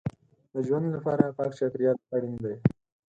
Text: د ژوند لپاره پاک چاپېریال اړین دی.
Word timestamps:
د 0.53 0.55
ژوند 0.67 0.85
لپاره 0.95 1.35
پاک 1.37 1.51
چاپېریال 1.57 1.97
اړین 2.15 2.35
دی. 2.43 2.55